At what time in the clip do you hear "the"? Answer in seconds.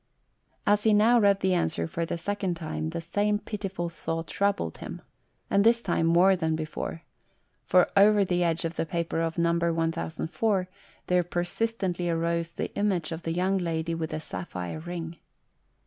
1.41-1.53, 2.07-2.17, 2.89-2.99, 8.25-8.43, 8.77-8.85, 12.53-12.73, 13.21-13.31, 14.09-14.19